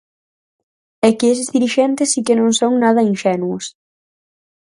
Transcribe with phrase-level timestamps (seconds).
[1.07, 3.65] É que eses dirixentes si que non son nada inxenuos.